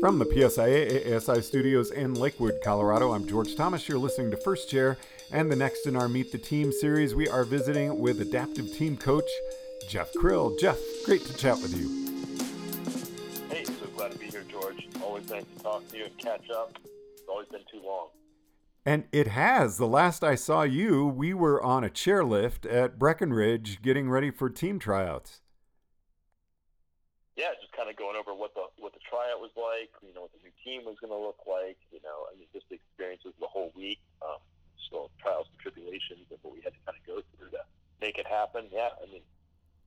From 0.00 0.18
the 0.18 0.24
PSIA 0.24 1.14
ASI 1.14 1.42
studios 1.42 1.90
in 1.90 2.14
Lakewood, 2.14 2.62
Colorado, 2.64 3.12
I'm 3.12 3.26
George 3.26 3.54
Thomas. 3.54 3.86
You're 3.86 3.98
listening 3.98 4.30
to 4.30 4.36
First 4.38 4.70
Chair, 4.70 4.96
and 5.30 5.52
the 5.52 5.56
next 5.56 5.86
in 5.86 5.94
our 5.94 6.08
Meet 6.08 6.32
the 6.32 6.38
Team 6.38 6.72
series, 6.72 7.14
we 7.14 7.28
are 7.28 7.44
visiting 7.44 7.98
with 7.98 8.18
adaptive 8.22 8.72
team 8.72 8.96
coach 8.96 9.28
Jeff 9.90 10.10
Krill. 10.14 10.58
Jeff, 10.58 10.78
great 11.04 11.26
to 11.26 11.36
chat 11.36 11.58
with 11.58 11.76
you. 11.76 11.88
Hey, 13.50 13.66
so 13.66 13.86
glad 13.94 14.12
to 14.12 14.18
be 14.18 14.28
here, 14.28 14.42
George. 14.48 14.88
Always 15.02 15.28
nice 15.28 15.44
to 15.54 15.62
talk 15.62 15.86
to 15.90 15.98
you 15.98 16.06
and 16.06 16.16
catch 16.16 16.48
up. 16.48 16.78
It's 17.12 17.28
always 17.28 17.48
been 17.48 17.60
too 17.70 17.82
long. 17.84 18.08
And 18.86 19.04
it 19.12 19.28
has. 19.28 19.76
The 19.76 19.86
last 19.86 20.24
I 20.24 20.34
saw 20.34 20.62
you, 20.62 21.06
we 21.08 21.34
were 21.34 21.62
on 21.62 21.84
a 21.84 21.90
chairlift 21.90 22.64
at 22.72 22.98
Breckenridge 22.98 23.82
getting 23.82 24.08
ready 24.08 24.30
for 24.30 24.48
team 24.48 24.78
tryouts. 24.78 25.42
Kind 27.80 27.88
of 27.88 27.96
going 27.96 28.12
over 28.12 28.36
what 28.36 28.52
the 28.52 28.68
what 28.76 28.92
the 28.92 29.00
tryout 29.00 29.40
was 29.40 29.56
like, 29.56 29.88
you 30.04 30.12
know, 30.12 30.28
what 30.28 30.36
the 30.36 30.44
new 30.44 30.52
team 30.60 30.84
was 30.84 31.00
going 31.00 31.16
to 31.16 31.16
look 31.16 31.40
like, 31.48 31.80
you 31.88 31.96
know, 32.04 32.28
I 32.28 32.36
mean, 32.36 32.44
just 32.52 32.68
the 32.68 32.76
experiences 32.76 33.32
of 33.32 33.40
the 33.40 33.48
whole 33.48 33.72
week, 33.72 33.96
um, 34.20 34.36
still 34.76 35.08
trials 35.16 35.48
and 35.48 35.56
tribulations, 35.64 36.28
and 36.28 36.36
what 36.44 36.52
we 36.52 36.60
had 36.60 36.76
to 36.76 36.82
kind 36.84 36.92
of 36.92 37.04
go 37.08 37.24
through 37.32 37.56
to 37.56 37.64
make 38.04 38.20
it 38.20 38.28
happen. 38.28 38.68
Yeah, 38.68 38.92
I 39.00 39.08
mean, 39.08 39.24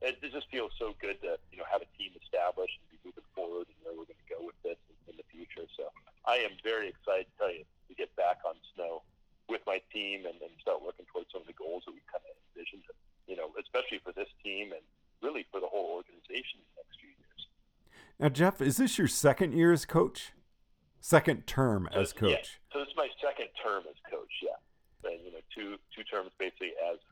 it, 0.01 0.17
it 0.25 0.33
just 0.33 0.49
feels 0.49 0.73
so 0.81 0.97
good 0.97 1.21
to 1.21 1.37
you 1.53 1.61
know 1.61 1.69
have 1.69 1.85
a 1.85 1.89
team 1.93 2.17
established 2.17 2.81
and 2.81 2.89
be 2.89 2.97
moving 3.05 3.29
forward 3.37 3.69
and 3.69 3.77
where 3.85 3.93
we're 3.93 4.09
going 4.09 4.25
to 4.25 4.31
go 4.33 4.41
with 4.41 4.57
this 4.65 4.81
in, 4.89 5.13
in 5.13 5.15
the 5.21 5.27
future. 5.29 5.69
So 5.77 5.93
I 6.25 6.41
am 6.41 6.57
very 6.65 6.89
excited 6.89 7.29
to 7.29 7.33
tell 7.37 7.53
you 7.53 7.61
to 7.61 7.93
get 7.93 8.09
back 8.17 8.41
on 8.41 8.57
snow 8.73 9.05
with 9.53 9.61
my 9.69 9.77
team 9.93 10.25
and, 10.25 10.41
and 10.41 10.49
start 10.57 10.81
working 10.81 11.05
towards 11.13 11.29
some 11.29 11.45
of 11.45 11.49
the 11.51 11.53
goals 11.53 11.85
that 11.85 11.93
we 11.93 12.01
kind 12.09 12.25
of 12.25 12.33
envisioned. 12.57 12.89
You 13.29 13.37
know, 13.37 13.53
especially 13.53 14.01
for 14.01 14.17
this 14.17 14.33
team 14.41 14.73
and 14.73 14.81
really 15.21 15.45
for 15.53 15.61
the 15.61 15.69
whole 15.69 15.93
organization 15.93 16.57
in 16.57 16.67
the 16.73 16.81
next 16.81 16.97
few 16.97 17.13
years. 17.13 17.41
Now, 18.23 18.31
Jeff, 18.31 18.63
is 18.63 18.79
this 18.79 18.95
your 18.95 19.11
second 19.11 19.51
year 19.51 19.75
as 19.75 19.83
coach? 19.83 20.31
Second 21.03 21.43
term 21.43 21.91
as 21.91 22.15
coach? 22.15 22.31
Yeah. 22.31 22.71
So 22.71 22.79
this 22.79 22.87
is 22.87 22.95
my 22.95 23.11
second 23.19 23.51
term 23.59 23.83
as 23.83 23.99
coach. 24.07 24.31
Yeah, 24.39 25.11
and 25.11 25.19
you 25.27 25.35
know, 25.35 25.43
two 25.51 25.75
two 25.91 26.07
terms 26.07 26.31
basically 26.39 26.71
as 26.79 27.03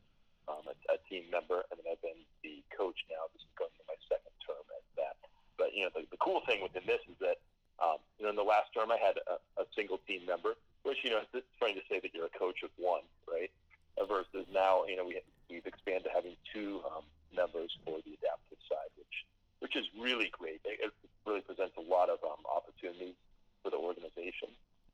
um, 0.48 0.64
a, 0.72 0.76
a, 0.88 0.96
team 1.12 1.28
member, 1.28 1.68
and 1.68 1.76
then 1.76 1.92
I've 1.92 2.00
been 2.00 2.24
the 2.48 2.64
coach 2.72 2.96
now. 3.12 3.28
This 3.36 3.44
is 3.44 3.52
going 3.60 3.76
to 3.76 3.84
my 3.92 4.00
second 4.08 4.32
term 4.40 4.64
as 4.72 4.88
that. 4.96 5.20
But 5.60 5.76
you 5.76 5.84
know, 5.84 5.92
the, 5.92 6.08
the 6.08 6.22
cool 6.24 6.48
thing 6.48 6.64
within 6.64 6.88
this 6.88 7.04
is 7.12 7.20
that 7.20 7.44
um, 7.84 8.00
you 8.16 8.24
know, 8.24 8.32
in 8.32 8.40
the 8.40 8.48
last 8.48 8.72
term 8.72 8.88
I 8.88 8.96
had 8.96 9.20
a, 9.28 9.36
a 9.60 9.68
single 9.76 10.00
team 10.08 10.24
member, 10.24 10.56
which 10.88 11.04
you 11.04 11.12
know, 11.12 11.28
it's 11.36 11.44
funny 11.60 11.76
to 11.76 11.84
say 11.92 12.00
that 12.00 12.16
you're 12.16 12.32
a 12.32 12.40
coach 12.40 12.64
of 12.64 12.72
one, 12.80 13.04
right? 13.28 13.52
Versus 14.00 14.48
now, 14.48 14.88
you 14.88 14.96
know, 14.96 15.04
we 15.04 15.20
we've 15.52 15.68
expanded 15.68 16.08
to 16.08 16.16
having 16.16 16.40
two 16.56 16.80
um, 16.88 17.04
members 17.36 17.76
for 17.84 18.00
the 18.08 18.16
adaptive 18.16 18.64
side, 18.72 18.96
which 18.96 19.28
which 19.62 19.78
is 19.78 19.86
really 19.96 20.34
great. 20.34 20.60
It, 20.66 20.90
it 20.90 20.92
really 21.26 21.42
presents 21.42 21.78
a 21.78 21.86
lot 21.86 22.10
of 22.10 22.20
um, 22.26 22.42
opportunities 22.50 23.16
for 23.64 23.70
the 23.70 23.78
organization, 23.78 24.50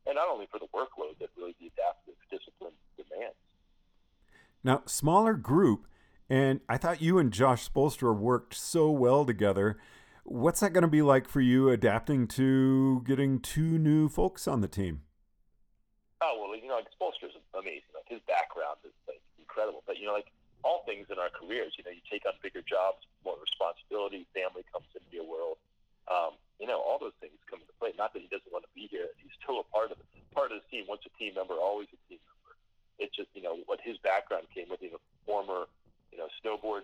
and 0.06 0.16
not 0.16 0.28
only 0.28 0.46
for 0.52 0.60
the 0.60 0.68
workload 0.76 1.18
that 1.24 1.32
really 1.40 1.56
the 1.60 1.72
adaptive 1.72 2.20
discipline 2.30 2.76
demands. 3.00 3.40
Now, 4.68 4.84
smaller 4.84 5.40
group, 5.40 5.88
and 6.28 6.60
I 6.68 6.76
thought 6.76 7.00
you 7.00 7.24
and 7.24 7.32
Josh 7.32 7.64
Spolstra 7.64 8.12
worked 8.12 8.52
so 8.52 8.92
well 8.92 9.24
together. 9.24 9.80
What's 10.28 10.60
that 10.60 10.76
going 10.76 10.84
to 10.84 10.92
be 10.92 11.00
like 11.00 11.32
for 11.32 11.40
you 11.40 11.72
adapting 11.72 12.28
to 12.36 13.00
getting 13.08 13.40
two 13.40 13.80
new 13.80 14.12
folks 14.12 14.44
on 14.44 14.60
the 14.60 14.68
team? 14.68 15.08
Oh 16.20 16.36
well, 16.36 16.52
you 16.60 16.68
know, 16.68 16.76
like 16.84 16.92
Spolstra's 16.92 17.32
amazing. 17.56 17.96
Like 17.96 18.12
his 18.12 18.20
background 18.28 18.84
is 18.84 18.92
like 19.08 19.24
incredible. 19.40 19.88
But 19.88 20.04
you 20.04 20.06
know, 20.06 20.12
like 20.12 20.28
all 20.68 20.84
things 20.84 21.08
in 21.08 21.16
our 21.16 21.32
careers, 21.32 21.72
you 21.80 21.88
know, 21.88 21.96
you 21.96 22.04
take 22.04 22.28
on 22.28 22.36
bigger 22.44 22.60
jobs, 22.60 23.08
more 23.24 23.40
responsibility, 23.40 24.28
family 24.36 24.68
comes 24.68 24.92
into 24.92 25.08
your 25.16 25.24
world. 25.24 25.64
Um, 26.12 26.36
you 26.60 26.68
know, 26.68 26.84
all 26.84 27.00
those 27.00 27.16
things 27.24 27.40
come 27.48 27.64
into 27.64 27.72
play. 27.80 27.96
Not 27.96 28.12
that 28.12 28.20
he 28.20 28.28
doesn't 28.28 28.52
want 28.52 28.68
to 28.68 28.74
be 28.76 28.92
here; 28.92 29.16
he's 29.16 29.32
still 29.40 29.64
a 29.64 29.68
part 29.72 29.96
of 29.96 30.04
it, 30.04 30.08
part 30.36 30.52
of 30.52 30.60
the 30.60 30.68
team. 30.68 30.92
Once 30.92 31.08
a 31.08 31.14
team 31.16 31.40
member, 31.40 31.56
always 31.56 31.88
a 31.96 32.00
team 32.12 32.20
member. 32.20 32.60
It's 33.00 33.16
just 33.16 33.32
you 33.32 33.48
know 33.48 33.64
what 33.64 33.77
his 33.88 33.98
background 34.04 34.52
came 34.52 34.68
with. 34.68 34.84
He's 34.84 34.92
a 34.92 35.00
former, 35.24 35.72
you 36.12 36.20
know, 36.20 36.28
snowboard 36.44 36.84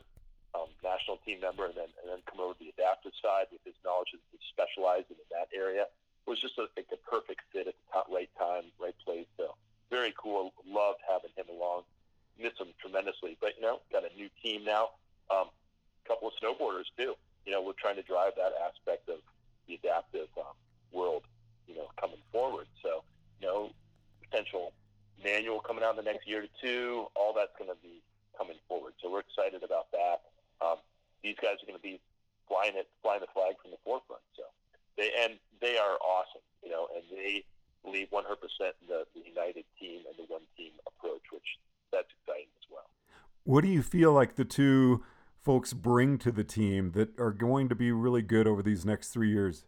um, 0.56 0.72
national 0.80 1.20
team 1.28 1.44
member, 1.44 1.68
and 1.68 1.76
then 1.76 1.92
and 2.00 2.08
then 2.08 2.24
come 2.24 2.40
over 2.40 2.56
to 2.56 2.60
the 2.64 2.72
adaptive 2.72 3.12
side 3.20 3.52
with 3.52 3.60
his 3.68 3.76
knowledge 3.84 4.16
of 4.16 4.24
specializing 4.48 5.20
in 5.20 5.28
that 5.36 5.52
area 5.52 5.84
It 5.84 6.30
was 6.30 6.40
just 6.40 6.56
a, 6.56 6.72
like 6.80 6.88
a 6.96 7.02
perfect 7.04 7.44
fit 7.52 7.68
at 7.68 7.76
the 7.76 7.86
top, 7.92 8.08
right 8.08 8.32
time, 8.40 8.72
right 8.80 8.96
place. 9.04 9.28
So 9.36 9.60
very 9.92 10.16
cool. 10.16 10.56
Loved 10.64 11.04
having 11.04 11.36
him 11.36 11.52
along 11.52 11.84
miss 12.40 12.54
him 12.58 12.74
tremendously. 12.80 13.38
But 13.42 13.58
you 13.58 13.64
know, 13.64 13.82
got 13.92 14.04
a 14.04 14.16
new 14.16 14.30
team 14.42 14.64
now. 14.64 14.96
Um, 15.30 15.48
couple 16.08 16.28
of 16.28 16.34
snowboarders 16.42 16.92
too. 16.98 17.16
You 17.46 17.52
know, 17.52 17.62
we're 17.62 17.80
trying 17.80 17.96
to 17.96 18.04
drive 18.04 18.34
that 18.38 18.52
aspect 18.64 19.10
of 19.10 19.20
the 19.68 19.76
adaptive 19.76 20.28
um, 20.38 20.56
world. 20.92 21.24
You 21.68 21.76
know, 21.76 21.88
coming 22.00 22.22
forward. 22.32 22.68
So 22.82 23.04
you 23.40 23.48
know, 23.48 23.72
potential 24.22 24.74
the 25.96 26.04
next 26.04 26.28
year 26.28 26.44
or 26.44 26.52
two. 26.62 27.08
All 27.16 27.34
that's 27.34 27.54
going 27.58 27.70
to 27.70 27.80
be 27.82 28.02
coming 28.38 28.58
forward. 28.68 28.94
So 29.02 29.12
we're 29.12 29.26
excited 29.26 29.64
about 29.64 29.92
that. 29.92 30.22
Um, 30.62 30.78
these 31.24 31.36
guys 31.42 31.62
are 31.62 31.68
going 31.68 31.80
to 31.80 31.84
be 31.84 32.00
flying 32.48 32.76
it, 32.76 32.88
flying 33.02 33.22
the 33.22 33.32
flag 33.34 33.56
from 33.62 33.72
the 33.72 33.82
forefront. 33.84 34.24
So 34.36 34.44
they 34.98 35.12
and 35.14 35.40
they 35.62 35.78
are 35.78 35.98
awesome. 36.02 36.44
You 36.64 36.72
know, 36.72 36.88
and 36.96 37.04
they 37.12 37.44
believe 37.84 38.08
100% 38.12 38.24
in 38.24 38.88
the, 38.88 39.06
the 39.14 39.22
united 39.28 39.66
team 39.80 40.02
and 40.08 40.16
the 40.18 40.26
one 40.32 40.42
team 40.58 40.72
approach, 40.88 41.22
which 41.32 41.60
that's 41.92 42.08
exciting 42.22 42.52
as 42.58 42.68
well. 42.72 42.88
What 43.44 43.62
do 43.62 43.70
you 43.70 43.84
feel 43.84 44.14
like 44.14 44.36
the 44.36 44.46
two 44.46 45.04
folks 45.44 45.74
bring 45.74 46.18
to 46.20 46.32
the 46.32 46.44
team 46.44 46.92
that 46.92 47.20
are 47.20 47.32
going 47.32 47.68
to 47.68 47.76
be 47.76 47.92
really 47.92 48.22
good 48.22 48.48
over 48.48 48.64
these 48.64 48.86
next 48.86 49.10
three 49.10 49.30
years? 49.30 49.66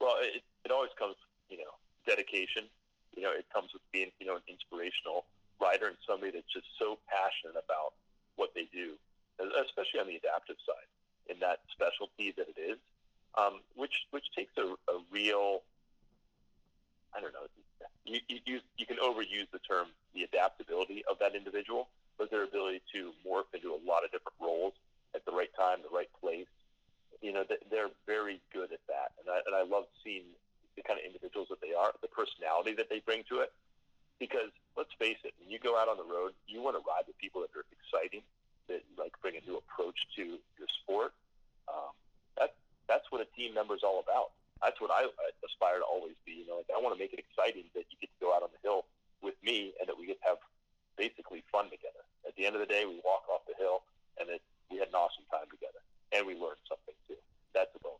Well, 0.00 0.18
it, 0.18 0.42
it 0.64 0.72
always 0.72 0.90
comes, 0.98 1.14
you 1.48 1.58
know, 1.58 1.78
dedication. 2.06 2.66
You 3.14 3.22
know, 3.22 3.30
it 3.30 3.46
comes 3.54 3.70
with 3.72 3.82
being, 3.92 4.10
you 4.18 4.26
know, 4.26 4.34
an 4.34 4.42
inspirational 4.50 5.24
rider 5.62 5.86
and 5.86 5.96
somebody 6.02 6.32
that's 6.34 6.50
just 6.50 6.66
so 6.78 6.98
passionate 7.06 7.54
about 7.54 7.94
what 8.34 8.50
they 8.58 8.66
do, 8.74 8.98
especially 9.38 10.01
on 10.01 10.01
the 10.12 10.20
adaptive 10.20 10.60
side, 10.68 10.88
in 11.32 11.40
that 11.40 11.64
specialty 11.72 12.32
that 12.36 12.46
it 12.52 12.60
is, 12.60 12.78
um, 13.40 13.64
which 13.74 14.04
which 14.12 14.28
takes 14.36 14.52
a, 14.60 14.76
a 14.92 14.96
real, 15.10 15.62
I 17.16 17.20
don't 17.20 17.32
know, 17.32 17.48
you, 18.04 18.20
you, 18.28 18.60
you 18.76 18.86
can 18.86 18.98
overuse 18.98 19.48
the 19.52 19.58
term 19.60 19.88
the 20.12 20.22
adaptability 20.28 21.04
of 21.08 21.18
that 21.20 21.34
individual, 21.34 21.88
but 22.18 22.30
their 22.30 22.44
ability 22.44 22.82
to 22.92 23.12
morph 23.24 23.48
into 23.54 23.72
a 23.72 23.80
lot 23.88 24.04
of 24.04 24.12
different 24.12 24.36
roles 24.36 24.74
at 25.14 25.24
the 25.24 25.32
right 25.32 25.50
time, 25.56 25.78
the 25.80 25.96
right 25.96 26.10
place. 26.20 26.50
You 27.22 27.32
know, 27.32 27.44
they're 27.70 27.94
very 28.04 28.40
good 28.52 28.72
at 28.72 28.84
that, 28.88 29.16
and 29.16 29.30
I, 29.30 29.40
and 29.46 29.54
I 29.54 29.62
love 29.64 29.86
seeing 30.04 30.28
the 30.76 30.82
kind 30.82 30.98
of 30.98 31.06
individuals 31.06 31.48
that 31.48 31.60
they 31.62 31.72
are, 31.72 31.92
the 32.02 32.12
personality 32.12 32.74
that 32.74 32.90
they 32.90 33.00
bring 33.00 33.24
to 33.30 33.40
it. 33.40 33.52
Because 34.18 34.50
let's 34.76 34.92
face 34.98 35.18
it, 35.24 35.32
when 35.40 35.50
you 35.50 35.58
go 35.58 35.78
out 35.78 35.88
on 35.88 35.96
the 35.96 36.04
road, 36.06 36.32
you 36.46 36.60
want 36.60 36.76
to 36.76 36.82
ride 36.84 37.06
with 37.06 37.16
people 37.18 37.40
that 37.42 37.50
are 37.56 37.64
exciting, 37.72 38.22
that 38.72 38.80
like 38.96 39.12
bring 39.20 39.36
a 39.36 39.44
new 39.44 39.60
approach 39.60 40.00
to 40.16 40.40
your 40.56 40.70
sport. 40.82 41.12
Um, 41.68 41.92
that 42.40 42.56
that's 42.88 43.04
what 43.12 43.20
a 43.20 43.28
team 43.36 43.52
member 43.52 43.76
is 43.76 43.84
all 43.84 44.00
about 44.00 44.32
that's 44.62 44.80
what 44.80 44.94
I 44.94 45.10
aspire 45.42 45.82
to 45.82 45.84
always 45.84 46.14
be. 46.24 46.32
You 46.32 46.46
know, 46.46 46.62
like 46.62 46.70
I 46.70 46.80
want 46.80 46.94
to 46.94 47.00
make 47.00 47.12
it 47.12 47.18
exciting 47.18 47.66
that 47.74 47.84
you 47.90 47.98
get 48.00 48.08
to 48.14 48.20
go 48.22 48.30
out 48.32 48.46
on 48.46 48.54
the 48.54 48.62
hill 48.62 48.86
with 49.20 49.34
me 49.42 49.74
and 49.82 49.90
that 49.90 49.98
we 49.98 50.06
get 50.06 50.22
to 50.22 50.38
have 50.38 50.40
basically 50.96 51.42
fun 51.50 51.66
together. 51.66 52.06
At 52.26 52.38
the 52.38 52.46
end 52.46 52.54
of 52.54 52.62
the 52.62 52.70
day, 52.70 52.86
we 52.86 53.02
walk 53.04 53.26
off 53.26 53.42
the 53.50 53.58
hill 53.58 53.82
and 54.22 54.30
it, 54.30 54.40
we 54.70 54.78
had 54.78 54.88
an 54.88 54.94
awesome 54.94 55.26
time 55.30 55.50
together 55.50 55.82
and 56.14 56.24
we 56.24 56.38
learned 56.38 56.62
something 56.70 56.94
too. 57.10 57.18
That's 57.52 57.74
a 57.74 57.80
bonus. 57.82 57.98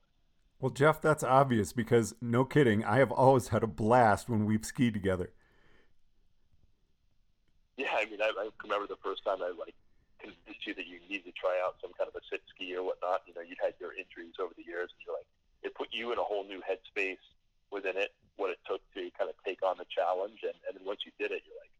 Well, 0.62 0.70
Jeff, 0.70 1.02
that's 1.02 1.26
obvious 1.26 1.74
because 1.74 2.14
no 2.22 2.46
kidding, 2.46 2.86
I 2.86 3.02
have 3.02 3.10
always 3.10 3.48
had 3.48 3.66
a 3.66 3.70
blast 3.70 4.30
when 4.30 4.46
we've 4.46 4.64
skied 4.64 4.94
together. 4.94 5.34
Yeah, 7.76 7.90
I 7.98 8.06
mean, 8.06 8.22
I, 8.22 8.30
I 8.30 8.46
remember 8.62 8.86
the 8.86 9.00
first 9.02 9.26
time 9.26 9.42
I 9.42 9.50
like 9.58 9.74
convinced 10.22 10.62
you 10.62 10.74
that 10.78 10.86
you 10.86 11.02
needed 11.10 11.26
to 11.26 11.34
try 11.34 11.58
out 11.66 11.82
some 11.82 11.90
kind 11.98 12.06
of 12.06 12.14
a 12.14 12.22
sit 12.30 12.46
ski 12.54 12.76
or 12.78 12.84
whatnot. 12.86 13.26
You 13.26 13.34
know, 13.34 13.42
you'd 13.42 13.58
had 13.58 13.74
your 13.82 13.90
injuries 13.90 14.38
over 14.38 14.54
the 14.54 14.62
years, 14.62 14.94
and 14.94 15.02
you're 15.02 15.16
like, 15.18 15.26
it 15.62 15.74
put 15.74 15.88
you 15.90 16.12
in 16.12 16.18
a 16.18 16.26
whole 16.26 16.44
new 16.44 16.60
headspace 16.60 17.22
within 17.70 17.96
it, 17.96 18.12
what 18.36 18.50
it 18.50 18.58
took 18.66 18.82
to 18.94 19.08
kind 19.16 19.30
of 19.30 19.36
take 19.46 19.62
on 19.62 19.78
the 19.78 19.86
challenge. 19.88 20.42
And, 20.42 20.54
and 20.66 20.76
then 20.76 20.84
once 20.84 21.06
you 21.06 21.12
did 21.18 21.30
it, 21.30 21.42
you're 21.46 21.58
like, 21.58 21.72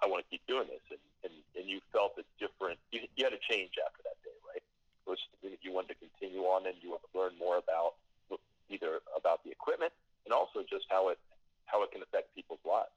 I 0.00 0.06
want 0.06 0.24
to 0.24 0.28
keep 0.30 0.46
doing 0.46 0.70
this. 0.70 0.82
And, 0.90 1.02
and, 1.26 1.34
and 1.58 1.64
you 1.68 1.82
felt 1.92 2.14
a 2.16 2.24
different, 2.38 2.78
you, 2.94 3.02
you 3.18 3.26
had 3.26 3.34
a 3.34 3.42
change 3.42 3.74
after 3.82 4.00
that 4.06 4.16
day, 4.22 4.34
right? 4.46 4.62
It 4.62 5.10
was 5.10 5.18
something 5.34 5.50
that 5.50 5.62
you 5.66 5.74
wanted 5.74 5.98
to 5.98 5.98
continue 6.00 6.46
on 6.46 6.66
and 6.66 6.78
you 6.80 6.94
want 6.94 7.02
to 7.02 7.12
learn 7.12 7.34
more 7.36 7.58
about 7.58 7.98
either 8.66 8.98
about 9.14 9.46
the 9.46 9.50
equipment 9.50 9.94
and 10.26 10.34
also 10.34 10.66
just 10.66 10.86
how 10.90 11.10
it, 11.10 11.18
how 11.66 11.82
it 11.82 11.90
can 11.90 12.02
affect 12.02 12.34
people's 12.34 12.62
lives. 12.66 12.94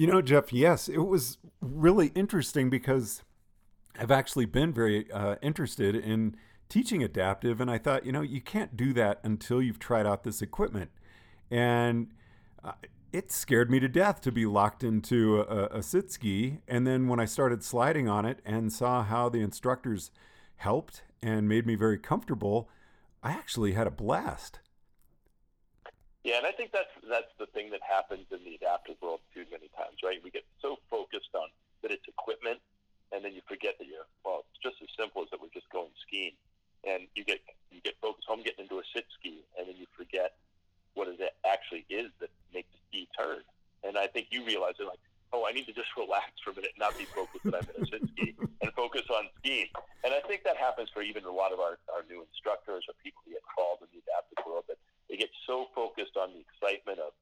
You 0.00 0.06
know, 0.06 0.22
Jeff, 0.22 0.50
yes, 0.50 0.88
it 0.88 0.96
was 0.96 1.36
really 1.60 2.06
interesting 2.14 2.70
because 2.70 3.22
I've 3.98 4.10
actually 4.10 4.46
been 4.46 4.72
very 4.72 5.12
uh, 5.12 5.36
interested 5.42 5.94
in 5.94 6.36
teaching 6.70 7.02
adaptive. 7.02 7.60
And 7.60 7.70
I 7.70 7.76
thought, 7.76 8.06
you 8.06 8.12
know, 8.12 8.22
you 8.22 8.40
can't 8.40 8.78
do 8.78 8.94
that 8.94 9.20
until 9.22 9.60
you've 9.60 9.78
tried 9.78 10.06
out 10.06 10.24
this 10.24 10.40
equipment. 10.40 10.90
And 11.50 12.12
uh, 12.64 12.72
it 13.12 13.30
scared 13.30 13.70
me 13.70 13.78
to 13.78 13.88
death 13.88 14.22
to 14.22 14.32
be 14.32 14.46
locked 14.46 14.82
into 14.82 15.42
a, 15.42 15.66
a 15.66 15.82
sit 15.82 16.10
ski. 16.10 16.60
And 16.66 16.86
then 16.86 17.06
when 17.06 17.20
I 17.20 17.26
started 17.26 17.62
sliding 17.62 18.08
on 18.08 18.24
it 18.24 18.38
and 18.42 18.72
saw 18.72 19.04
how 19.04 19.28
the 19.28 19.40
instructors 19.40 20.10
helped 20.56 21.02
and 21.22 21.46
made 21.46 21.66
me 21.66 21.74
very 21.74 21.98
comfortable, 21.98 22.70
I 23.22 23.32
actually 23.32 23.72
had 23.72 23.86
a 23.86 23.90
blast. 23.90 24.60
Yeah, 26.24 26.36
and 26.36 26.46
I 26.46 26.52
think 26.52 26.72
that's 26.72 26.88
that's 27.08 27.32
the 27.38 27.46
thing 27.46 27.70
that 27.70 27.80
happens 27.82 28.26
in 28.30 28.44
the 28.44 28.54
adaptive 28.54 28.96
world 29.00 29.20
times, 30.00 30.16
right? 30.16 30.22
We 30.24 30.30
get 30.30 30.44
so 30.60 30.78
focused 30.90 31.34
on 31.34 31.48
that 31.82 31.90
it's 31.90 32.06
equipment, 32.08 32.60
and 33.12 33.24
then 33.24 33.32
you 33.32 33.40
forget 33.48 33.76
that 33.78 33.86
you're 33.86 34.06
well. 34.24 34.44
It's 34.50 34.62
just 34.62 34.82
as 34.82 34.88
simple 34.98 35.22
as 35.22 35.30
that 35.30 35.40
we're 35.40 35.52
just 35.52 35.68
going 35.70 35.90
skiing, 36.06 36.32
and 36.86 37.06
you 37.14 37.24
get 37.24 37.40
you 37.70 37.80
get 37.80 37.94
focused 38.00 38.28
on 38.28 38.42
getting 38.42 38.64
into 38.64 38.78
a 38.78 38.86
sit 38.94 39.06
ski, 39.18 39.44
and 39.58 39.68
then 39.68 39.76
you 39.76 39.86
forget 39.96 40.34
what 40.94 41.08
it 41.08 41.20
actually 41.46 41.86
is 41.88 42.10
that 42.20 42.30
makes 42.52 42.68
the 42.72 42.80
ski 42.88 43.08
turn. 43.16 43.42
And 43.84 43.96
I 43.96 44.06
think 44.08 44.28
you 44.30 44.44
realize 44.44 44.74
it 44.78 44.84
like, 44.84 45.00
oh, 45.32 45.46
I 45.46 45.52
need 45.52 45.64
to 45.66 45.72
just 45.72 45.88
relax 45.96 46.36
for 46.44 46.50
a 46.50 46.54
minute, 46.54 46.72
and 46.76 46.82
not 46.82 46.96
be 46.98 47.06
focused 47.06 47.44
that 47.44 47.54
I'm 47.54 47.68
in 47.76 47.82
a 47.82 47.86
sit 47.86 48.02
ski, 48.14 48.34
and 48.62 48.68
focus 48.74 49.06
on 49.10 49.28
skiing. 49.40 49.70
And 50.04 50.12
I 50.12 50.20
think 50.26 50.44
that 50.44 50.56
happens 50.56 50.88
for 50.92 51.02
even 51.02 51.24
a 51.24 51.32
lot 51.32 51.52
of 51.52 51.60
our, 51.60 51.76
our 51.92 52.04
new 52.08 52.24
instructors 52.24 52.84
or 52.88 52.94
people 53.04 53.22
who 53.24 53.36
get 53.36 53.44
called 53.44 53.84
in 53.84 53.88
the 53.92 54.00
adaptive 54.04 54.40
world 54.44 54.64
that 54.68 54.80
they 55.08 55.16
get 55.16 55.30
so 55.46 55.66
focused 55.74 56.16
on 56.16 56.30
the 56.32 56.40
excitement 56.40 57.02
of 57.02 57.12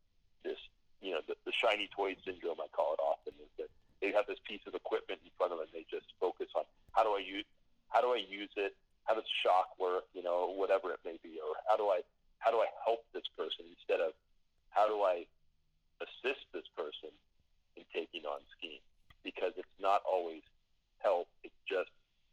this, 0.44 0.60
you 1.00 1.12
know, 1.12 1.20
the, 1.26 1.34
the 1.48 1.52
shiny 1.56 1.88
toy 1.94 2.14
syndrome, 2.24 2.60
I 2.60 2.68
call 2.68 2.94
it 2.94 3.00
often, 3.00 3.32
is 3.40 3.52
that 3.58 3.70
they 4.00 4.12
have 4.12 4.28
this 4.28 4.38
piece 4.46 4.62
of 4.68 4.74
equipment 4.74 5.20
in 5.24 5.32
front 5.40 5.52
of 5.52 5.58
them. 5.58 5.68
They 5.72 5.88
just 5.90 6.06
focus 6.20 6.48
on 6.54 6.64
how 6.92 7.02
do 7.02 7.16
I 7.16 7.22
use, 7.24 7.48
how 7.88 8.00
do 8.00 8.12
I 8.12 8.20
use 8.20 8.52
it? 8.56 8.76
How 9.04 9.16
does 9.16 9.26
shock 9.42 9.72
work? 9.80 10.04
You 10.12 10.22
know, 10.22 10.52
whatever 10.52 10.92
it 10.92 11.00
may 11.04 11.16
be, 11.22 11.40
or 11.40 11.56
how 11.68 11.76
do 11.76 11.88
I, 11.88 12.04
how 12.38 12.50
do 12.52 12.58
I 12.60 12.68
help 12.84 13.04
this 13.12 13.26
person 13.36 13.64
instead 13.72 14.04
of 14.04 14.12
how 14.70 14.86
do 14.86 15.02
I 15.02 15.24
assist 16.04 16.44
this 16.52 16.68
person 16.76 17.10
in 17.76 17.84
taking 17.92 18.28
on 18.28 18.44
skiing? 18.56 18.84
Because 19.24 19.56
it's 19.56 19.78
not 19.80 20.02
always 20.04 20.44
help. 21.00 21.26
It's 21.42 21.56
just, 21.64 21.90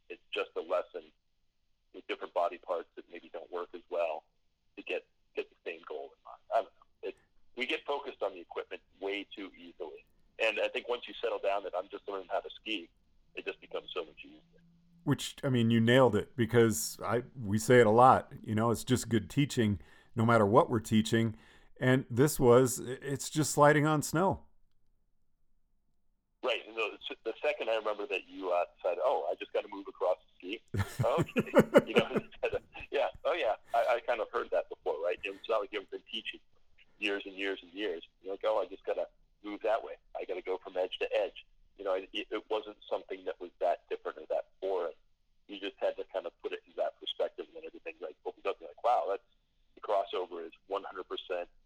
it's 0.10 0.24
just 0.36 0.52
a 0.60 0.64
lesson 0.64 1.08
with 1.96 2.06
different 2.08 2.36
body 2.36 2.60
parts 2.60 2.92
that 2.96 3.06
maybe 3.12 3.32
don't 3.32 3.50
work 3.52 3.72
as 3.74 3.84
well 3.90 4.24
to 4.76 4.84
get 4.84 5.08
get 5.36 5.52
the 5.52 5.60
same 5.68 5.84
goal 5.88 6.16
in 6.16 6.20
mind. 6.24 6.44
I 6.50 6.56
don't 6.64 6.72
know. 6.72 7.12
It, 7.12 7.16
we 7.60 7.68
get 7.68 7.84
focused 7.84 8.24
on 8.24 8.34
the 8.34 8.42
equipment 8.42 8.82
way 9.04 9.28
too 9.36 9.52
easily, 9.60 10.02
and 10.40 10.60
I 10.60 10.68
think 10.68 10.88
once 10.88 11.08
you 11.08 11.14
settle 11.22 11.40
down 11.40 11.64
that 11.64 11.76
I'm 11.76 11.92
just 11.92 12.08
learning 12.08 12.32
how 12.32 12.40
to 12.40 12.52
ski, 12.62 12.90
it 13.36 13.46
just 13.46 13.60
becomes 13.62 13.92
so 13.94 14.04
much 14.08 14.20
easier. 14.24 14.64
Which 15.06 15.38
I 15.44 15.50
mean, 15.50 15.70
you 15.72 15.80
nailed 15.80 16.16
it 16.16 16.36
because 16.36 16.98
I 17.06 17.24
we 17.42 17.58
say 17.58 17.80
it 17.80 17.88
a 17.88 17.92
lot. 17.92 18.32
You 18.44 18.56
know, 18.56 18.72
it's 18.72 18.84
just 18.84 19.08
good 19.08 19.30
teaching, 19.30 19.80
no 20.16 20.26
matter 20.26 20.46
what 20.46 20.70
we're 20.70 20.80
teaching. 20.80 21.36
And 21.80 22.06
this 22.10 22.40
was 22.40 22.82
it's 22.84 23.30
just 23.30 23.52
sliding 23.52 23.86
on 23.86 24.02
snow. 24.02 24.42
Right. 26.44 26.62
The, 26.76 27.16
the 27.24 27.34
second 27.42 27.70
I 27.70 27.76
remember 27.76 28.06
that 28.08 28.28
you 28.28 28.50
uh, 28.50 28.66
said, 28.84 28.98
"Oh, 29.04 29.30
I 29.32 29.36
just 29.36 29.54
got 29.54 29.62
to 29.62 29.70
move 29.72 29.86
across 29.88 30.18
the 30.22 30.32
ski," 30.38 30.62
okay, 31.04 31.42
you 31.88 31.96
know, 31.96 32.10
yeah, 32.92 33.10
oh 33.26 33.34
yeah, 33.34 33.58
I, 33.74 33.98
I 33.98 34.00
kind 34.06 34.22
of 34.22 34.28
heard 34.32 34.50
that 34.52 34.70
before, 34.70 34.96
right? 35.04 35.18
It's 35.24 35.50
not 35.50 35.62
like 35.62 35.70
you've 35.72 35.90
been 35.92 36.06
teaching 36.12 36.40
years 37.00 37.24
and 37.26 37.36
years 37.36 37.60
and 37.62 37.72
years. 37.74 38.04
You're 38.24 38.34
like, 38.34 38.46
oh, 38.46 38.62
I 38.62 38.66
just 38.70 38.86
got 38.86 38.96
to 38.96 39.06
move 39.44 39.62
that 39.64 39.84
way. 39.84 39.98
I 40.16 40.26
got 40.26 40.36
to 40.36 40.46
go 40.46 40.58
from 40.64 40.78
edge 40.78 40.98
to 41.02 41.08
edge. 41.12 41.46
You 41.78 41.84
know, 41.84 41.94
it, 41.94 42.08
it 42.14 42.44
wasn't 42.50 42.78
something 42.90 43.20
that 43.26 43.36
was 43.40 43.52
that 43.60 43.84
different 43.90 44.18
or 44.18 44.28
that 44.32 44.48
foreign. 44.62 44.96
You 45.48 45.60
just 45.60 45.76
had 45.78 45.94
to 46.00 46.04
kind 46.10 46.26
of 46.26 46.34
put 46.42 46.54
it 46.56 46.64
in 46.66 46.74
that 46.78 46.98
perspective, 46.98 47.46
and 47.46 47.54
then 47.58 47.68
everything 47.68 48.00
like 48.02 48.16
opens 48.26 48.48
up. 48.48 48.58
You're 48.62 48.72
like, 48.72 48.82
wow, 48.82 49.06
that's 49.12 49.28
the 49.76 49.84
crossover 49.84 50.42
is 50.42 50.56
100% 50.72 50.82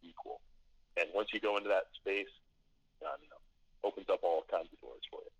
equal. 0.03 0.41
And 0.97 1.07
once 1.15 1.29
you 1.31 1.39
go 1.39 1.55
into 1.55 1.69
that 1.69 1.87
space, 1.95 2.33
um, 3.05 3.15
you 3.21 3.29
know, 3.29 3.39
opens 3.83 4.09
up 4.09 4.19
all 4.23 4.43
kinds 4.51 4.67
of 4.73 4.81
doors 4.81 5.05
for 5.07 5.21
you. 5.23 5.31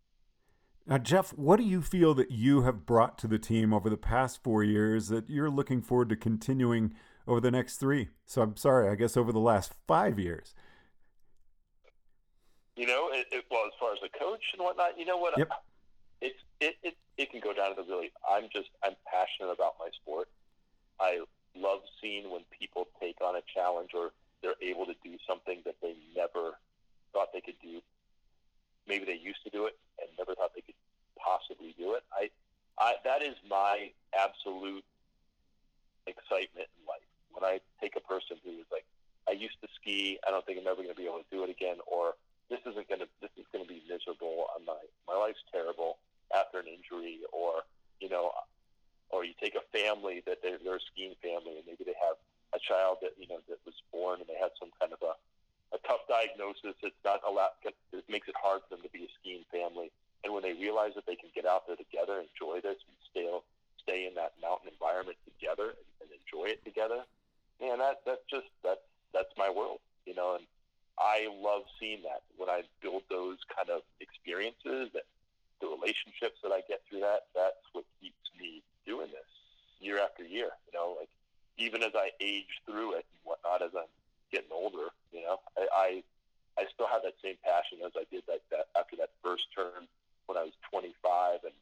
Now, 0.87 0.88
Jeff, 1.03 1.31
what 1.31 1.57
do 1.57 1.63
you 1.63 1.81
feel 1.81 2.13
that 2.15 2.31
you 2.31 2.61
have 2.61 2.85
brought 2.85 3.17
to 3.19 3.27
the 3.27 3.39
team 3.39 3.73
over 3.73 3.89
the 3.89 3.97
past 3.97 4.43
four 4.43 4.63
years 4.63 5.07
that 5.07 5.29
you're 5.29 5.49
looking 5.49 5.81
forward 5.81 6.09
to 6.09 6.15
continuing 6.15 6.93
over 7.27 7.39
the 7.39 7.51
next 7.51 7.77
three? 7.77 8.09
So 8.25 8.41
I'm 8.41 8.55
sorry, 8.55 8.89
I 8.89 8.95
guess 8.95 9.17
over 9.17 9.31
the 9.31 9.39
last 9.39 9.73
five 9.87 10.19
years. 10.19 10.53
You 12.75 12.87
know, 12.87 13.09
it, 13.11 13.27
it, 13.31 13.45
well, 13.51 13.65
as 13.65 13.73
far 13.79 13.91
as 13.93 13.99
the 14.01 14.09
coach 14.17 14.43
and 14.53 14.63
whatnot, 14.63 14.97
you 14.97 15.05
know 15.05 15.17
what? 15.17 15.37
Yep. 15.37 15.51
It's 16.21 16.39
it, 16.59 16.75
it 16.83 16.97
it 17.17 17.31
can 17.31 17.39
go 17.39 17.53
down 17.53 17.75
to 17.75 17.81
the 17.81 17.87
really. 17.87 18.11
I'm 18.29 18.47
just 18.53 18.69
I'm 18.83 18.95
passionate 19.03 19.51
about 19.51 19.75
my 19.79 19.89
sport. 20.01 20.29
I 20.99 21.23
love 21.55 21.79
seeing 22.01 22.31
when 22.31 22.41
people 22.57 22.87
take 22.99 23.19
on 23.21 23.35
a 23.35 23.41
challenge 23.53 23.91
or 23.93 24.11
they're 24.41 24.59
able 24.61 24.85
to 24.85 24.95
do 25.03 25.17
something 25.27 25.61
that 25.65 25.75
they 25.81 25.95
never 26.15 26.55
thought 27.11 27.29
they 27.33 27.41
could 27.41 27.59
do. 27.61 27.81
Maybe 28.87 29.05
they 29.05 29.19
used 29.19 29.43
to 29.43 29.49
do 29.49 29.65
it 29.65 29.77
and 29.99 30.09
never 30.17 30.35
thought 30.35 30.51
they 30.55 30.61
could 30.61 30.75
possibly 31.29 31.75
do 31.77 31.93
it. 31.93 32.03
I, 32.09 32.29
I 32.81 32.95
that 33.05 33.21
is 33.21 33.35
my 33.45 33.91
absolute 34.17 34.83
excitement 36.07 36.65
in 36.73 36.81
life. 36.89 37.05
When 37.29 37.45
I 37.45 37.61
take 37.81 37.93
a 37.95 38.01
person 38.01 38.37
who 38.43 38.57
is 38.57 38.65
like, 38.71 38.85
I 39.29 39.33
used 39.37 39.61
to 39.61 39.69
ski, 39.77 40.17
I 40.25 40.31
don't 40.31 40.43
think 40.45 40.57
I'm 40.57 40.65
ever 40.65 40.81
going 40.81 40.95
to 40.95 40.97
be 40.97 41.05
able 41.05 41.21
to 41.21 41.29
do 41.29 41.45
it 41.45 41.51
again, 41.53 41.77
or 41.85 42.17
this 42.49 42.59
isn't 42.65 42.89
going 42.89 43.05
to, 43.05 43.09
this 43.21 43.29
is 43.37 43.45
going 43.53 43.61
to 43.61 43.69
be 43.69 43.85
miserable. 43.85 44.49
I'm 44.57 44.65
My 44.65 44.81
my 45.05 45.17
life's 45.17 45.45
terrible 45.53 46.01
after 46.33 46.57
an 46.57 46.65
injury, 46.65 47.21
or 47.29 47.61
you 48.01 48.09
know, 48.09 48.33
or 49.13 49.21
you 49.23 49.33
take 49.37 49.53
a 49.53 49.65
family 49.69 50.23
that 50.25 50.41
they're, 50.41 50.57
they're 50.63 50.81
a 50.81 50.87
skiing 50.89 51.13
family, 51.21 51.61
and 51.61 51.65
maybe 51.69 51.85
they 51.85 51.97
have 52.01 52.17
a 52.57 52.59
child 52.59 52.97
that 53.05 53.13
you 53.21 53.29
know 53.29 53.37
that 53.45 53.61
was 53.65 53.77
born 53.93 54.17
and 54.17 54.25
they 54.25 54.39
had 54.41 54.49
some 54.57 54.73
kind 54.81 54.93
of 54.93 55.01
a 55.05 55.13
a 55.69 55.77
tough 55.85 56.01
diagnosis. 56.09 56.73
It's 56.81 57.03
not 57.05 57.21
a 57.21 57.29
lot. 57.29 57.61
It 57.61 58.05
makes 58.09 58.27
it 58.27 58.33
hard 58.41 58.61
for 58.65 58.75
them 58.75 58.81
to 58.81 58.89
be 58.89 59.05
a 59.05 59.11
skiing 59.21 59.45
family. 59.53 59.93
And 60.23 60.33
when 60.33 60.43
they 60.43 60.53
realize 60.53 60.93
that 60.95 61.05
they 61.05 61.15
can 61.15 61.29
get 61.33 61.45
out 61.45 61.67
there 61.67 61.77
together, 61.77 62.19
enjoy 62.19 62.59
this, 62.61 62.81
and 62.81 62.97
stay 63.11 63.29
stay 63.77 64.05
in 64.05 64.13
that 64.15 64.33
mountain 64.41 64.69
environment 64.73 65.17
together 65.23 65.77
and, 65.77 65.87
and 66.01 66.09
enjoy 66.11 66.51
it 66.51 66.65
together, 66.65 67.05
man, 67.61 67.79
that 67.79 68.01
that's 68.19 68.43
just 68.43 68.51
that's 68.63 68.83
that's 69.13 69.31
my 69.37 69.49
world, 69.49 69.79
you 70.05 70.15
know. 70.15 70.35
And 70.35 70.45
I 70.99 71.27
love 71.31 71.63
seeing 71.79 72.03
that 72.03 72.21
when 72.35 72.49
I 72.49 72.63
build 72.81 73.03
those 73.09 73.37
kind 73.55 73.69
of 73.69 73.81
experiences 73.99 74.91
and 74.93 75.07
the 75.61 75.67
relationships 75.67 76.39
that 76.43 76.51
I 76.51 76.61
get 76.67 76.81
through 76.87 77.01
that. 77.01 77.27
That's 77.35 77.63
what 77.73 77.85
keeps 78.01 78.23
me 78.39 78.63
doing 78.85 79.07
this 79.11 79.31
year 79.79 79.99
after 79.99 80.23
year. 80.23 80.51
You 80.67 80.73
know, 80.73 80.95
like 80.99 81.11
even 81.57 81.83
as 81.83 81.95
I 81.95 82.11
age 82.19 82.63
through 82.65 82.99
it 82.99 83.05
and 83.07 83.21
whatnot, 83.23 83.61
as 83.61 83.71
I'm 83.75 83.91
getting 84.31 84.51
older, 84.51 84.91
you 85.11 85.23
know, 85.23 85.39
I, 85.57 85.67
I 85.75 85.89
I 86.59 86.63
still 86.73 86.87
have 86.87 87.03
that 87.03 87.15
same 87.23 87.39
passion 87.43 87.79
as 87.85 87.95
I 87.95 88.03
did 88.11 88.23
that, 88.27 88.43
that 88.51 88.67
after 88.75 88.95
that 88.97 89.11
first 89.23 89.47
term 89.55 89.87
when 90.27 90.37
I 90.37 90.43
was 90.43 90.55
25, 90.71 91.47
and 91.47 91.55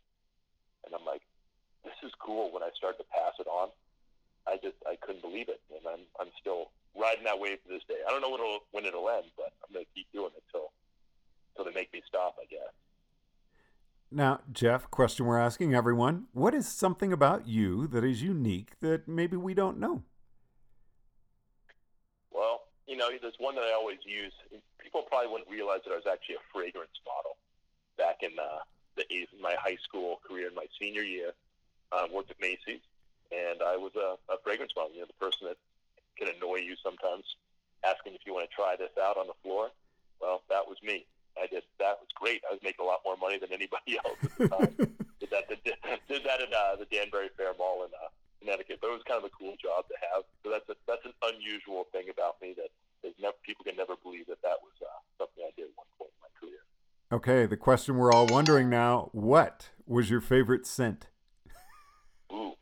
and 0.85 0.91
I'm 0.93 1.05
like, 1.05 1.21
this 1.83 1.97
is 2.03 2.11
cool. 2.17 2.51
When 2.51 2.63
I 2.63 2.69
started 2.73 2.97
to 2.97 3.07
pass 3.13 3.37
it 3.39 3.47
on, 3.47 3.69
I 4.47 4.57
just 4.57 4.77
I 4.87 4.95
couldn't 4.97 5.21
believe 5.21 5.49
it, 5.49 5.61
and 5.69 5.85
I'm 5.85 6.03
I'm 6.19 6.33
still 6.39 6.69
riding 6.97 7.23
that 7.25 7.39
wave 7.39 7.61
to 7.63 7.69
this 7.69 7.85
day. 7.87 8.01
I 8.05 8.09
don't 8.09 8.21
know 8.21 8.33
when 8.77 8.85
it'll 8.85 9.09
end, 9.09 9.25
but 9.35 9.51
I'm 9.65 9.73
gonna 9.73 9.85
keep 9.95 10.05
doing 10.13 10.29
it 10.37 10.43
till 10.51 10.69
till 11.55 11.65
they 11.65 11.73
make 11.73 11.91
me 11.91 12.03
stop, 12.07 12.35
I 12.39 12.45
guess. 12.45 12.69
Now, 14.11 14.41
Jeff, 14.53 14.89
question 14.91 15.25
we're 15.25 15.39
asking 15.39 15.73
everyone: 15.73 16.27
What 16.31 16.53
is 16.53 16.67
something 16.67 17.11
about 17.11 17.47
you 17.47 17.87
that 17.87 18.03
is 18.03 18.21
unique 18.21 18.79
that 18.81 19.07
maybe 19.07 19.35
we 19.35 19.55
don't 19.55 19.79
know? 19.79 20.03
Well, 22.29 22.69
you 22.85 22.95
know, 22.95 23.09
there's 23.19 23.39
one 23.39 23.55
that 23.55 23.63
I 23.63 23.73
always 23.73 23.97
use. 24.05 24.33
People 24.77 25.01
probably 25.09 25.31
wouldn't 25.31 25.49
realize 25.49 25.79
that 25.85 25.93
I 25.93 25.95
was 25.95 26.05
actually 26.05 26.35
a 26.35 26.45
fragrance 26.53 27.01
model 27.03 27.35
back 27.97 28.21
in 28.21 28.37
uh, 28.37 28.61
the 28.95 29.03
my 29.41 29.55
high 29.59 29.77
school 29.83 30.21
career 30.21 30.49
in 30.49 30.55
my 30.55 30.67
senior 30.79 31.01
year. 31.01 31.31
Um, 31.91 32.13
worked 32.13 32.29
at 32.29 32.39
Macy's, 32.39 32.83
and 33.31 33.63
I 33.63 33.77
was 33.77 33.95
a, 33.95 34.19
a 34.31 34.37
fragrance 34.43 34.73
model. 34.75 34.91
You 34.93 35.01
know, 35.01 35.07
the 35.07 35.25
person 35.25 35.47
that 35.47 35.57
can 36.19 36.27
annoy 36.35 36.57
you 36.57 36.75
sometimes, 36.83 37.23
asking 37.85 38.13
if 38.13 38.21
you 38.25 38.33
want 38.33 38.49
to 38.49 38.53
try 38.55 38.75
this 38.77 38.93
out 39.01 39.17
on 39.17 39.27
the 39.27 39.37
floor. 39.43 39.69
Well, 40.21 40.41
that 40.49 40.65
was 40.65 40.77
me. 40.81 41.05
I 41.37 41.45
did. 41.45 41.63
That 41.77 42.01
was 42.01 42.09
great. 42.15 42.41
I 42.49 42.53
was 42.53 42.61
making 42.63 42.81
a 42.81 42.87
lot 42.89 43.05
more 43.05 43.17
money 43.17 43.37
than 43.37 43.53
anybody 43.53 43.97
else 44.05 44.17
at 44.23 44.33
the 44.37 44.47
time. 44.49 44.73
did 45.21 45.29
that. 45.29 45.45
Did, 45.49 45.61
did 46.09 46.21
that 46.25 46.41
at 46.41 46.49
uh, 46.49 46.75
the 46.77 46.89
Danbury 46.89 47.29
Fair 47.37 47.53
Mall 47.57 47.85
in 47.85 47.93
uh, 47.93 48.09
Connecticut. 48.39 48.79
But 48.81 48.89
it 48.89 48.97
was 48.97 49.05
kind 49.07 49.19
of 49.19 49.27
a 49.27 49.33
cool 49.33 49.53
job 49.61 49.85
to 49.91 49.95
have. 50.09 50.23
So 50.43 50.49
that's 50.49 50.67
a, 50.69 50.75
that's 50.87 51.05
an 51.05 51.13
unusual 51.35 51.85
thing 51.91 52.09
about 52.09 52.41
me 52.41 52.55
that 52.57 52.71
never, 53.19 53.35
people 53.43 53.65
can 53.65 53.75
never 53.75 53.95
believe 54.01 54.27
that 54.27 54.41
that 54.41 54.57
was 54.63 54.73
uh, 54.81 54.87
something 55.17 55.43
I 55.43 55.51
did 55.55 55.69
at 55.69 55.75
one 55.75 55.89
point 55.97 56.11
in 56.15 56.21
my 56.23 56.31
career. 56.39 56.61
Okay, 57.11 57.45
the 57.45 57.57
question 57.57 57.97
we're 57.97 58.11
all 58.11 58.27
wondering 58.27 58.69
now: 58.69 59.09
What 59.11 59.69
was 59.85 60.09
your 60.09 60.21
favorite 60.21 60.65
scent? 60.65 61.07
Ooh, 62.31 62.55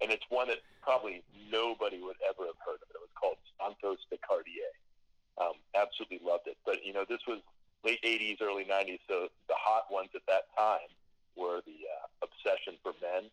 and 0.00 0.10
it's 0.10 0.24
one 0.28 0.48
that 0.48 0.60
probably 0.82 1.22
nobody 1.50 2.00
would 2.00 2.16
ever 2.28 2.46
have 2.46 2.60
heard 2.64 2.80
of. 2.80 2.88
It, 2.92 2.96
it 2.96 3.02
was 3.02 3.14
called 3.18 3.36
Santos 3.58 3.98
de 4.10 4.18
Cartier. 4.20 4.70
Um, 5.36 5.60
absolutely 5.76 6.20
loved 6.24 6.48
it. 6.48 6.56
But 6.64 6.84
you 6.84 6.85
know, 6.96 7.04
this 7.08 7.20
was 7.28 7.40
late 7.84 8.00
'80s, 8.02 8.40
early 8.40 8.64
'90s, 8.64 9.00
so 9.06 9.28
the 9.48 9.54
hot 9.54 9.92
ones 9.92 10.08
at 10.14 10.24
that 10.26 10.48
time 10.56 10.88
were 11.36 11.60
the 11.68 11.84
uh, 11.84 12.26
Obsession 12.26 12.80
for 12.82 12.92
Men, 13.04 13.28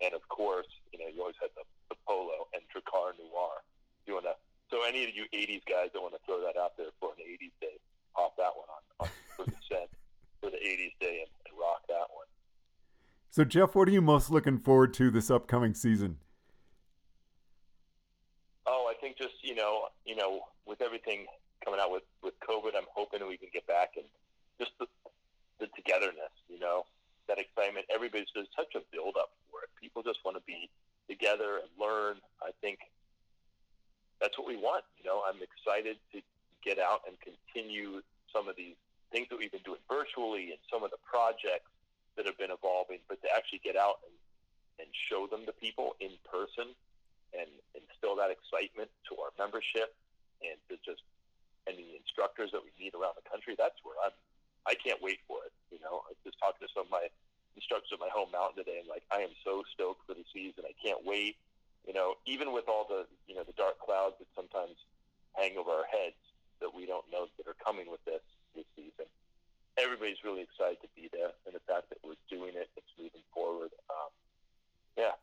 and 0.00 0.14
of 0.14 0.22
course, 0.28 0.70
you 0.92 0.98
know, 0.98 1.10
you 1.10 1.20
always 1.20 1.36
had 1.42 1.50
the, 1.58 1.66
the 1.90 1.96
Polo 2.06 2.46
and 2.54 2.62
Drakkar 2.70 3.18
Noir. 3.18 3.66
You 4.06 4.14
want 4.14 4.26
to 4.26 4.34
so 4.70 4.86
any 4.86 5.02
of 5.04 5.10
you 5.14 5.26
'80s 5.34 5.66
guys 5.66 5.90
that 5.92 6.00
want 6.00 6.14
to 6.14 6.20
throw 6.24 6.40
that 6.40 6.56
out 6.56 6.78
there 6.78 6.94
for 7.00 7.10
an 7.18 7.26
'80s 7.26 7.52
day, 7.60 7.76
pop 8.14 8.36
that 8.36 8.54
one 8.54 8.70
on, 8.70 8.82
on 9.00 9.08
for 9.36 9.44
the 9.44 9.58
for 10.40 10.50
the 10.50 10.62
'80s 10.62 10.94
day 11.00 11.26
and, 11.26 11.30
and 11.46 11.58
rock 11.58 11.82
that 11.88 12.06
one. 12.14 12.26
So, 13.30 13.44
Jeff, 13.44 13.74
what 13.74 13.88
are 13.88 13.92
you 13.92 14.02
most 14.02 14.30
looking 14.30 14.58
forward 14.58 14.94
to 14.94 15.10
this 15.10 15.30
upcoming 15.30 15.74
season? 15.74 16.18
Oh, 18.66 18.90
I 18.90 18.94
think 19.00 19.18
just 19.18 19.34
you 19.42 19.54
know, 19.54 19.88
you 20.04 20.16
know, 20.16 20.42
with 20.66 20.80
everybody's 28.00 28.26
there's 28.34 28.48
such 28.56 28.74
a 28.74 28.82
build 28.92 29.16
up 29.20 29.30
for 29.50 29.62
it. 29.62 29.70
People 29.80 30.02
just 30.02 30.18
want 30.24 30.36
to 30.36 30.42
be 30.46 30.68
together 31.08 31.60
and 31.62 31.68
learn. 31.78 32.16
I 32.42 32.50
think 32.60 32.78
that's 34.20 34.36
what 34.38 34.46
we 34.46 34.56
want. 34.56 34.84
You 34.98 35.04
know, 35.04 35.19
I'm 35.30 35.38
excited 35.38 35.96
to 36.12 36.18
get 36.66 36.82
out 36.82 37.06
and 37.06 37.14
continue 37.22 38.02
some 38.34 38.50
of 38.50 38.58
these 38.58 38.74
things 39.14 39.30
that 39.30 39.38
we've 39.38 39.54
been 39.54 39.64
doing 39.64 39.80
virtually 39.86 40.50
and 40.50 40.60
some 40.66 40.82
of 40.82 40.90
the 40.90 40.98
projects 41.06 41.70
that 42.18 42.26
have 42.26 42.38
been 42.38 42.50
evolving, 42.50 42.98
but 43.06 43.22
to 43.22 43.28
actually 43.30 43.62
get 43.62 43.78
out 43.78 44.02
and, 44.02 44.14
and 44.82 44.88
show 45.08 45.30
them 45.30 45.46
to 45.46 45.54
people 45.54 45.94
in 46.02 46.10
person 46.26 46.74
and 47.30 47.46
instill 47.78 48.18
that 48.18 48.34
excitement 48.34 48.90
to 49.06 49.14
our 49.22 49.30
membership 49.38 49.94
and 50.42 50.58
to 50.66 50.74
just 50.82 51.02
and 51.68 51.76
the 51.76 51.92
instructors 51.94 52.50
that 52.50 52.64
we 52.64 52.72
meet 52.80 52.96
around 52.96 53.14
the 53.20 53.26
country, 53.28 53.54
that's 53.54 53.76
where 53.84 53.94
I'm 54.02 54.16
I 54.66 54.74
can't 54.76 55.00
wait 55.00 55.22
for 55.24 55.40
it. 55.46 55.52
You 55.70 55.78
know, 55.80 56.02
I 56.08 56.12
just 56.24 56.36
talking 56.40 56.60
to 56.66 56.70
some 56.74 56.88
of 56.88 56.92
my 56.92 57.06
instructors 57.56 57.90
at 57.92 58.00
my 58.00 58.10
home 58.12 58.32
mountain 58.32 58.64
today 58.64 58.82
and 58.82 58.88
like 58.88 59.04
I 59.12 59.22
am 59.22 59.32
so 59.44 59.62
stoked 59.72 60.06
for 60.06 60.14
the 60.14 60.26
season. 60.34 60.66
I 60.66 60.74
can't 60.76 61.00
wait. 61.06 61.36
You 61.86 61.94
know, 61.94 62.20
even 62.26 62.52
with 62.52 62.68
all 62.68 62.84
the 62.88 63.06
you 63.28 63.34
know, 63.34 63.44
the 63.44 63.56
dark 63.56 63.78
clouds 63.78 64.18
that 64.18 64.28
sometimes 64.34 64.76
hang 65.34 65.56
over 65.56 65.70
our 65.70 65.88
heads 65.88 66.18
that 66.60 66.72
we 66.74 66.86
don't 66.86 67.04
know 67.10 67.26
that 67.36 67.46
are 67.46 67.58
coming 67.62 67.90
with 67.90 68.02
this 68.04 68.22
this 68.54 68.66
season. 68.76 69.06
Everybody's 69.78 70.20
really 70.24 70.42
excited 70.42 70.82
to 70.82 70.90
be 70.94 71.08
there, 71.12 71.32
and 71.46 71.54
the 71.54 71.64
fact 71.64 71.88
that 71.90 71.98
we're 72.04 72.18
doing 72.28 72.52
it, 72.58 72.68
it's 72.76 72.92
moving 72.98 73.24
forward. 73.32 73.70
Um, 73.88 74.10
yeah, 74.98 75.14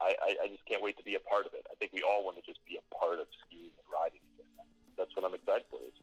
I, 0.00 0.14
I, 0.20 0.30
I 0.44 0.46
just 0.48 0.66
can't 0.66 0.82
wait 0.82 0.98
to 0.98 1.04
be 1.04 1.14
a 1.14 1.22
part 1.22 1.46
of 1.46 1.54
it. 1.54 1.64
I 1.70 1.74
think 1.78 1.92
we 1.94 2.02
all 2.02 2.24
want 2.24 2.36
to 2.36 2.42
just 2.42 2.60
be 2.66 2.76
a 2.76 2.84
part 2.94 3.20
of 3.20 3.26
skiing 3.46 3.70
and 3.70 3.86
riding. 3.88 4.20
That's 4.98 5.14
what 5.16 5.24
I'm 5.24 5.34
excited 5.34 5.64
for 5.70 5.78
this. 5.78 5.94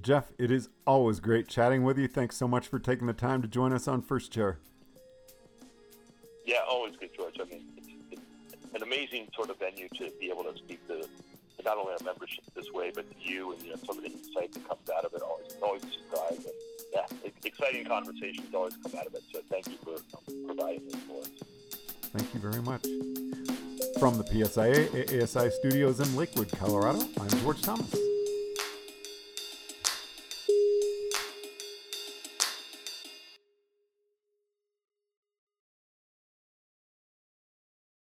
Jeff, 0.00 0.32
it 0.38 0.50
is 0.50 0.70
always 0.86 1.20
great 1.20 1.48
chatting 1.48 1.84
with 1.84 1.98
you. 1.98 2.08
Thanks 2.08 2.36
so 2.36 2.48
much 2.48 2.66
for 2.66 2.78
taking 2.78 3.06
the 3.06 3.12
time 3.12 3.42
to 3.42 3.48
join 3.48 3.72
us 3.72 3.86
on 3.86 4.00
First 4.00 4.32
Chair. 4.32 4.58
Exciting 17.62 17.86
conversations 17.86 18.54
always 18.54 18.76
come 18.76 18.92
out 18.98 19.06
of 19.06 19.14
it. 19.14 19.22
So 19.32 19.40
thank 19.48 19.66
you 19.68 19.76
for 19.84 19.94
um, 19.94 20.46
providing 20.46 20.84
this 20.84 20.96
for 21.02 21.20
us. 21.20 21.30
Thank 22.12 22.34
you 22.34 22.40
very 22.40 22.62
much. 22.62 22.82
From 23.98 24.18
the 24.18 24.24
PSIA 24.24 25.22
ASI 25.22 25.50
studios 25.50 26.00
in 26.00 26.16
Lakewood, 26.16 26.50
Colorado, 26.52 27.06
I'm 27.20 27.28
George 27.40 27.62
Thomas. 27.62 28.11